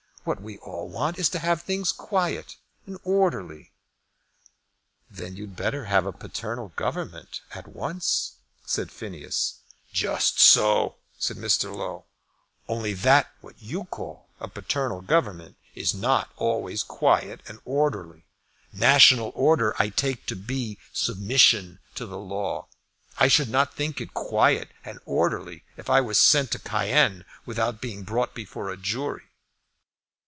[0.23, 3.71] What we all want is to have things quiet and orderly."
[5.09, 8.33] "Then you'd better have a paternal government at once,"
[8.63, 9.61] said Phineas.
[9.91, 11.75] "Just so," said Mr.
[11.75, 12.05] Low,
[12.69, 18.27] "only that what you call a paternal government is not always quiet and orderly.
[18.71, 22.67] National order I take to be submission to the law.
[23.17, 27.81] I should not think it quiet and orderly if I were sent to Cayenne without
[27.81, 29.23] being brought before a jury."